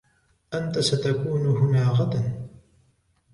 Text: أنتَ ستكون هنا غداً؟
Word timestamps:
أنتَ 0.53 0.79
ستكون 0.79 1.47
هنا 1.47 1.87
غداً؟ 1.87 2.47